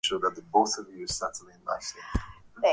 [0.03, 2.69] ya Fergana ilikuwa shinikizo la Kremlin kwa Georgia